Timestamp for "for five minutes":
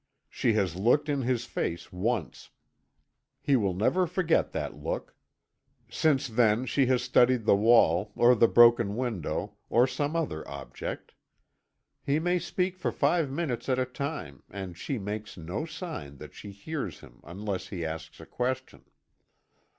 12.79-13.69